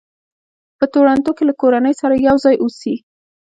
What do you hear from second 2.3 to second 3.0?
ځای اوسي.